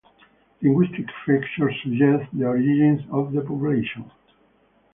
[0.63, 4.09] Linguistic features suggest the origins of the population.